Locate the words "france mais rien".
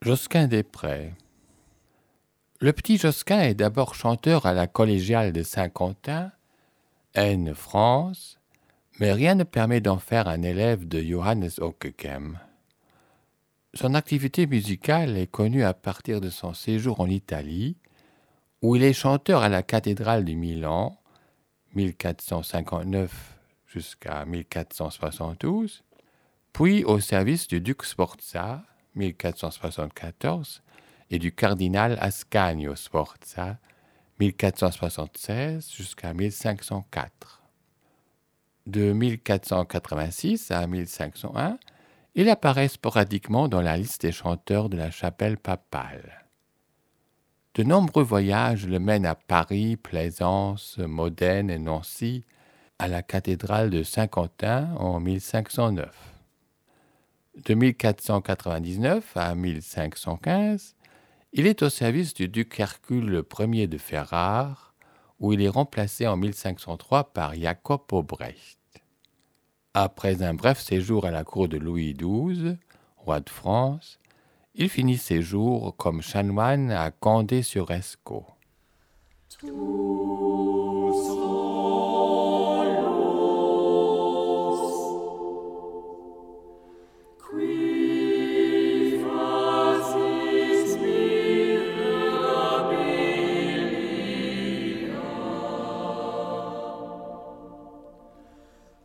7.52-9.34